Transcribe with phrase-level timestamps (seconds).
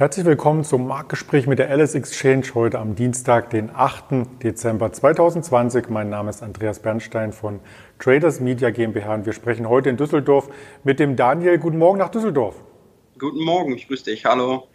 [0.00, 4.42] Herzlich willkommen zum Marktgespräch mit der Alice Exchange heute am Dienstag, den 8.
[4.42, 5.90] Dezember 2020.
[5.90, 7.60] Mein Name ist Andreas Bernstein von
[7.98, 10.48] Traders Media GmbH und wir sprechen heute in Düsseldorf
[10.84, 11.58] mit dem Daniel.
[11.58, 12.54] Guten Morgen nach Düsseldorf.
[13.18, 14.24] Guten Morgen, ich grüße dich.
[14.24, 14.68] Hallo.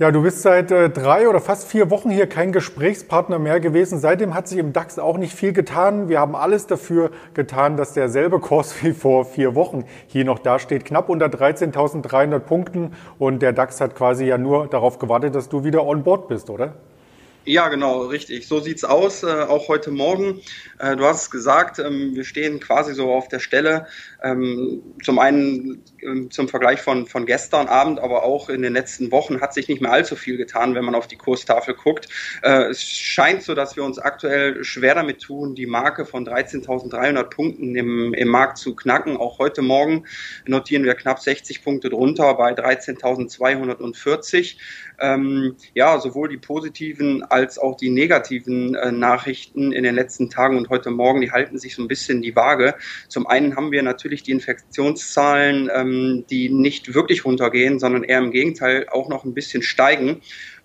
[0.00, 3.98] Ja, du bist seit äh, drei oder fast vier Wochen hier kein Gesprächspartner mehr gewesen.
[3.98, 6.08] Seitdem hat sich im DAX auch nicht viel getan.
[6.08, 10.86] Wir haben alles dafür getan, dass derselbe Kurs wie vor vier Wochen hier noch dasteht.
[10.86, 12.94] Knapp unter 13.300 Punkten.
[13.18, 16.48] Und der DAX hat quasi ja nur darauf gewartet, dass du wieder on board bist,
[16.48, 16.76] oder?
[17.44, 18.48] Ja, genau, richtig.
[18.48, 20.40] So sieht's aus, äh, auch heute Morgen.
[20.78, 23.86] Äh, du hast es gesagt, ähm, wir stehen quasi so auf der Stelle.
[24.22, 25.82] Ähm, zum einen
[26.30, 29.80] zum Vergleich von, von gestern Abend, aber auch in den letzten Wochen hat sich nicht
[29.80, 32.08] mehr allzu viel getan, wenn man auf die Kurstafel guckt.
[32.42, 37.24] Äh, es scheint so, dass wir uns aktuell schwer damit tun, die Marke von 13.300
[37.24, 39.16] Punkten im, im Markt zu knacken.
[39.16, 40.04] Auch heute Morgen
[40.46, 44.56] notieren wir knapp 60 Punkte drunter bei 13.240.
[45.02, 50.58] Ähm, ja, sowohl die positiven als auch die negativen äh, Nachrichten in den letzten Tagen
[50.58, 52.74] und heute Morgen, die halten sich so ein bisschen die Waage.
[53.08, 55.89] Zum einen haben wir natürlich die Infektionszahlen, ähm,
[56.30, 60.20] die nicht wirklich runtergehen, sondern eher im Gegenteil auch noch ein bisschen steigen.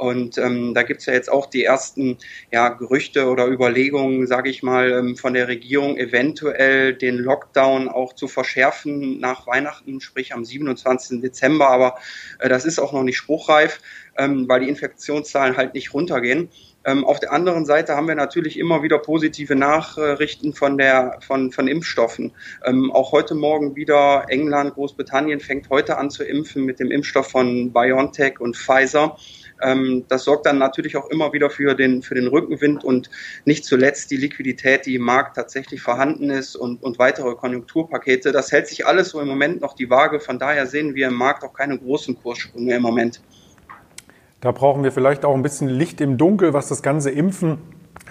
[0.00, 2.16] Und ähm, da gibt's ja jetzt auch die ersten
[2.50, 8.14] ja, Gerüchte oder Überlegungen, sage ich mal, ähm, von der Regierung, eventuell den Lockdown auch
[8.14, 11.20] zu verschärfen nach Weihnachten, sprich am 27.
[11.20, 11.68] Dezember.
[11.68, 11.98] Aber
[12.38, 13.78] äh, das ist auch noch nicht spruchreif,
[14.16, 16.48] ähm, weil die Infektionszahlen halt nicht runtergehen.
[16.86, 21.52] Ähm, auf der anderen Seite haben wir natürlich immer wieder positive Nachrichten von der von
[21.52, 22.32] von Impfstoffen.
[22.64, 27.30] Ähm, auch heute Morgen wieder England, Großbritannien fängt heute an zu impfen mit dem Impfstoff
[27.30, 29.18] von BioNTech und Pfizer.
[29.62, 33.10] Ähm, das sorgt dann natürlich auch immer wieder für den, für den Rückenwind und
[33.44, 38.32] nicht zuletzt die Liquidität, die im Markt tatsächlich vorhanden ist und, und weitere Konjunkturpakete.
[38.32, 40.20] Das hält sich alles so im Moment noch die Waage.
[40.20, 43.20] Von daher sehen wir im Markt auch keine großen Kurssprünge im Moment.
[44.40, 47.58] Da brauchen wir vielleicht auch ein bisschen Licht im Dunkel, was das ganze Impfen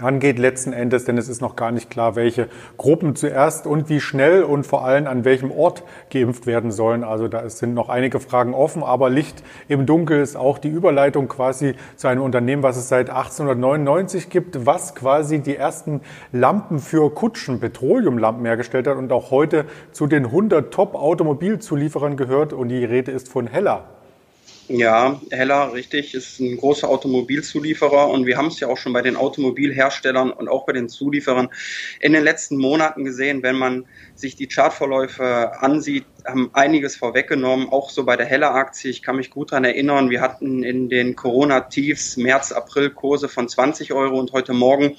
[0.02, 4.00] angeht letzten Endes, denn es ist noch gar nicht klar, welche Gruppen zuerst und wie
[4.00, 7.04] schnell und vor allem an welchem Ort geimpft werden sollen.
[7.04, 11.28] Also da sind noch einige Fragen offen, aber Licht im Dunkel ist auch die Überleitung
[11.28, 17.14] quasi zu einem Unternehmen, was es seit 1899 gibt, was quasi die ersten Lampen für
[17.14, 23.12] Kutschen, Petroleumlampen hergestellt hat und auch heute zu den 100 Top-Automobilzulieferern gehört und die Rede
[23.12, 23.99] ist von Hella.
[24.72, 29.02] Ja, Heller, richtig, ist ein großer Automobilzulieferer und wir haben es ja auch schon bei
[29.02, 31.50] den Automobilherstellern und auch bei den Zulieferern
[32.00, 37.90] in den letzten Monaten gesehen, wenn man sich die Chartverläufe ansieht, haben einiges vorweggenommen, auch
[37.90, 38.92] so bei der Heller-Aktie.
[38.92, 43.50] Ich kann mich gut daran erinnern, wir hatten in den Corona-Tiefs März, April Kurse von
[43.50, 44.96] 20 Euro und heute Morgen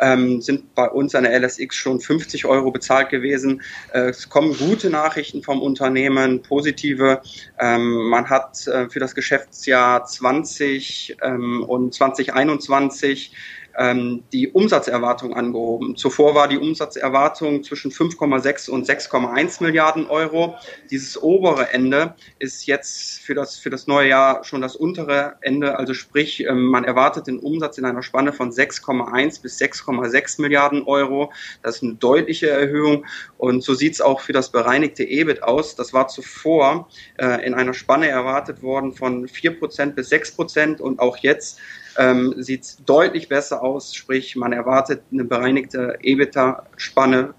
[0.00, 3.62] ähm, sind bei uns an der LSX schon 50 Euro bezahlt gewesen.
[3.92, 7.22] Äh, es kommen gute Nachrichten vom Unternehmen, positive.
[7.58, 13.32] Ähm, man hat äh, für das Geschäftsjahr 20 ähm, und 2021
[13.78, 15.96] ähm, die Umsatzerwartung angehoben.
[15.96, 20.56] Zuvor war die Umsatzerwartung zwischen 5,6 und 6,1 Milliarden Euro.
[20.90, 25.78] Dieses obere Ende ist jetzt für das, für das neue Jahr schon das untere Ende.
[25.78, 30.82] Also sprich, ähm, man erwartet den Umsatz in einer Spanne von 6,1 bis 6,6 Milliarden
[30.82, 31.32] Euro.
[31.62, 33.06] Das ist eine deutliche Erhöhung.
[33.38, 35.74] Und so sieht es auch für das bereinigte EBIT aus.
[35.76, 40.80] Das war zuvor äh, in einer Spanne erwartet worden von 4 Prozent bis 6 Prozent
[40.80, 41.60] und auch jetzt
[41.98, 47.34] ähm, sieht deutlich besser aus, sprich man erwartet eine bereinigte EBIT-Spanne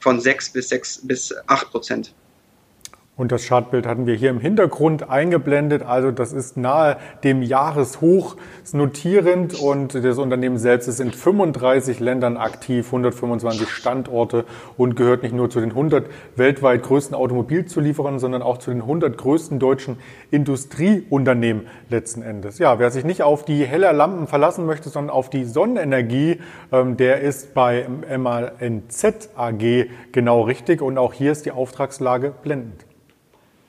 [0.00, 2.14] von 6 bis 6 bis 8 Prozent.
[3.18, 5.82] Und das Chartbild hatten wir hier im Hintergrund eingeblendet.
[5.82, 8.36] Also das ist nahe dem Jahreshoch
[8.74, 14.44] notierend und das Unternehmen selbst ist in 35 Ländern aktiv, 125 Standorte
[14.76, 19.16] und gehört nicht nur zu den 100 weltweit größten Automobilzulieferern, sondern auch zu den 100
[19.16, 19.96] größten deutschen
[20.30, 22.58] Industrieunternehmen letzten Endes.
[22.58, 26.40] Ja, wer sich nicht auf die heller Lampen verlassen möchte, sondern auf die Sonnenenergie,
[26.70, 32.85] ähm, der ist bei MANZ AG genau richtig und auch hier ist die Auftragslage blendend.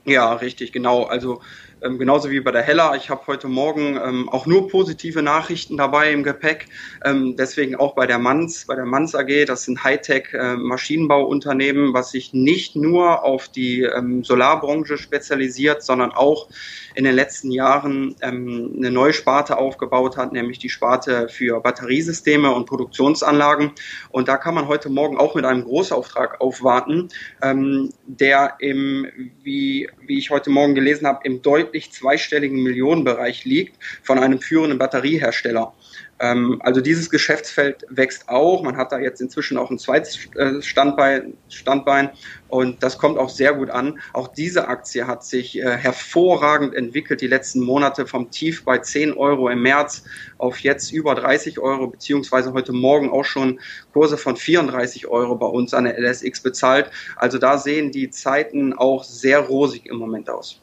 [0.07, 1.03] Ja, richtig, genau.
[1.03, 1.41] Also
[1.81, 2.95] ähm, genauso wie bei der Hella.
[2.95, 6.67] Ich habe heute Morgen ähm, auch nur positive Nachrichten dabei im Gepäck.
[7.05, 9.45] Ähm, deswegen auch bei der Manns, bei der Manns AG.
[9.45, 16.49] Das sind Hightech-Maschinenbauunternehmen, äh, was sich nicht nur auf die ähm, Solarbranche spezialisiert, sondern auch
[16.95, 22.51] in den letzten Jahren ähm, eine neue Sparte aufgebaut hat, nämlich die Sparte für Batteriesysteme
[22.51, 23.73] und Produktionsanlagen.
[24.09, 27.09] Und da kann man heute Morgen auch mit einem Großauftrag aufwarten,
[27.43, 29.05] ähm, der im,
[29.43, 34.79] wie, wie ich heute Morgen gelesen habe, im deutlich zweistelligen Millionenbereich liegt von einem führenden
[34.79, 35.73] Batteriehersteller.
[36.19, 38.63] Ähm, also dieses Geschäftsfeld wächst auch.
[38.63, 42.09] Man hat da jetzt inzwischen auch ein zweites äh, Standbein, Standbein
[42.47, 43.99] und das kommt auch sehr gut an.
[44.13, 49.13] Auch diese Aktie hat sich äh, hervorragend entwickelt die letzten Monate vom Tief bei 10
[49.13, 50.05] Euro im März
[50.37, 53.59] auf jetzt über 30 Euro, beziehungsweise heute Morgen auch schon
[53.93, 56.89] Kurse von 34 Euro bei uns an der LSX bezahlt.
[57.17, 60.61] Also da sehen die Zeiten auch sehr rosig im Moment aus.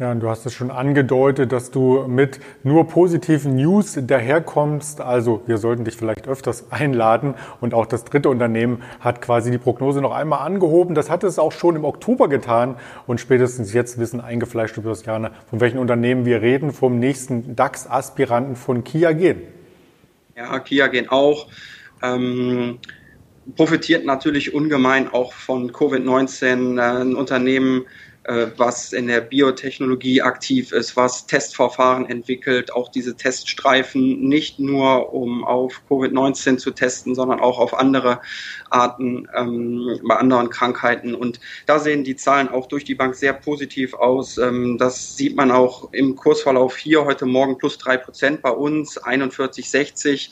[0.00, 5.00] Ja, und du hast es schon angedeutet, dass du mit nur positiven News daherkommst.
[5.00, 7.34] Also wir sollten dich vielleicht öfters einladen.
[7.60, 10.94] Und auch das dritte Unternehmen hat quasi die Prognose noch einmal angehoben.
[10.94, 12.76] Das hat es auch schon im Oktober getan.
[13.08, 16.72] Und spätestens jetzt wissen eingefleischte Börsianer, von welchen Unternehmen wir reden.
[16.72, 19.42] Vom nächsten DAX-Aspiranten von Kia gehen.
[20.36, 21.48] Ja, Kia gehen auch.
[22.04, 22.78] Ähm
[23.56, 26.78] profitiert natürlich ungemein auch von Covid-19.
[26.78, 27.86] Äh, ein Unternehmen
[28.56, 35.44] was in der Biotechnologie aktiv ist, was Testverfahren entwickelt, auch diese Teststreifen nicht nur um
[35.44, 38.20] auf Covid-19 zu testen, sondern auch auf andere
[38.68, 41.14] Arten, ähm, bei anderen Krankheiten.
[41.14, 44.36] Und da sehen die Zahlen auch durch die Bank sehr positiv aus.
[44.36, 49.00] Ähm, das sieht man auch im Kursverlauf hier heute Morgen plus drei Prozent bei uns,
[49.00, 50.28] 41,60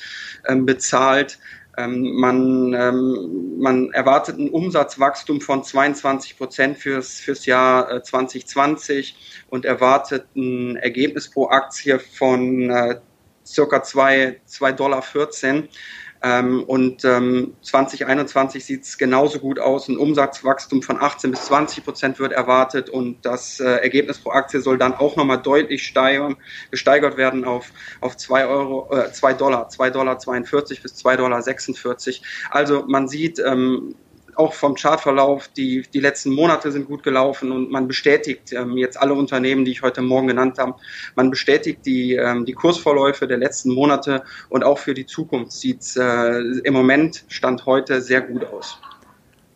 [0.47, 1.39] ähm, bezahlt.
[1.79, 9.45] Ähm, man, ähm, man erwartet ein Umsatzwachstum von 22 Prozent fürs, fürs Jahr äh, 2020
[9.51, 13.01] und erwartet ein Ergebnis pro Aktie von äh,
[13.47, 15.03] circa 2,14 Dollar.
[16.23, 19.89] Ähm, und ähm, 2021 sieht es genauso gut aus.
[19.89, 24.61] Ein Umsatzwachstum von 18 bis 20 Prozent wird erwartet und das äh, Ergebnis pro Aktie
[24.61, 26.37] soll dann auch nochmal deutlich steigern,
[26.71, 31.43] gesteigert werden auf, auf 2 Euro, äh, 2 Dollar, 2 Dollar 42 bis 2 Dollar
[31.43, 32.23] 46.
[32.51, 33.95] Also man sieht, ähm,
[34.37, 39.01] auch vom Chartverlauf, die, die letzten Monate sind gut gelaufen und man bestätigt ähm, jetzt
[39.01, 40.75] alle Unternehmen, die ich heute Morgen genannt habe,
[41.15, 45.83] man bestätigt die, ähm, die Kursvorläufe der letzten Monate und auch für die Zukunft sieht
[45.83, 48.79] es äh, im Moment, Stand heute, sehr gut aus.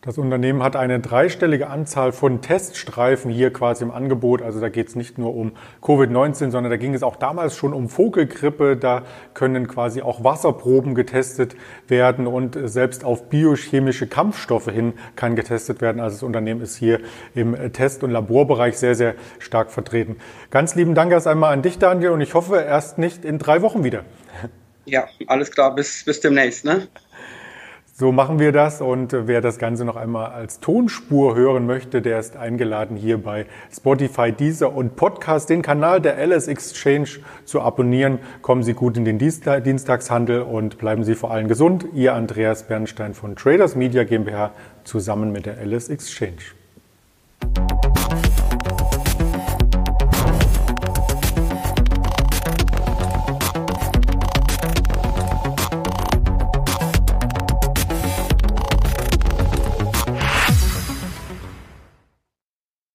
[0.03, 4.41] Das Unternehmen hat eine dreistellige Anzahl von Teststreifen hier quasi im Angebot.
[4.41, 5.51] Also da geht es nicht nur um
[5.83, 8.77] Covid-19, sondern da ging es auch damals schon um Vogelgrippe.
[8.77, 9.03] Da
[9.35, 11.55] können quasi auch Wasserproben getestet
[11.87, 16.01] werden und selbst auf biochemische Kampfstoffe hin kann getestet werden.
[16.01, 16.99] Also das Unternehmen ist hier
[17.35, 20.15] im Test- und Laborbereich sehr, sehr stark vertreten.
[20.49, 23.61] Ganz lieben Dank erst einmal an dich, Daniel, und ich hoffe erst nicht in drei
[23.61, 24.03] Wochen wieder.
[24.85, 26.65] Ja, alles klar, bis, bis demnächst.
[26.65, 26.87] Ne?
[28.01, 32.17] So machen wir das und wer das Ganze noch einmal als Tonspur hören möchte, der
[32.17, 38.17] ist eingeladen hier bei Spotify, Deezer und Podcast den Kanal der LS Exchange zu abonnieren.
[38.41, 41.85] Kommen Sie gut in den Dienstagshandel und bleiben Sie vor allem gesund.
[41.93, 44.49] Ihr Andreas Bernstein von Traders Media GmbH
[44.83, 46.41] zusammen mit der LS Exchange.